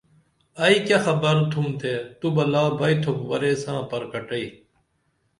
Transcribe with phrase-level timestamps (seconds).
[0.63, 1.67] ائی کیہ خبر تُھم
[2.19, 4.45] تو بہ لا بئتُھوپ ورے ساں پرکٹئ